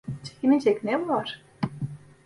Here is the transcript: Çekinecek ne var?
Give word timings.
Çekinecek 0.23 0.83
ne 0.83 1.07
var? 1.07 1.41